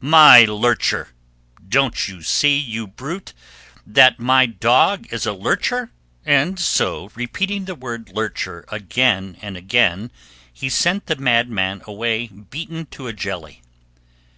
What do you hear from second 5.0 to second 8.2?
is a lurcher?" and so, repeating the word